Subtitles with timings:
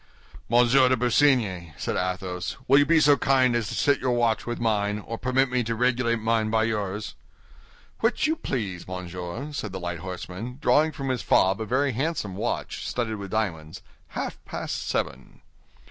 [0.49, 4.47] "Monsieur de Busigny," said Athos, "will you be so kind as to set your watch
[4.47, 7.13] with mine, or permit me to regulate mine by yours?"
[7.99, 12.35] "Which you please, monsieur!" said the light horseman, drawing from his fob a very handsome
[12.35, 15.41] watch, studded with diamonds; "half past seven."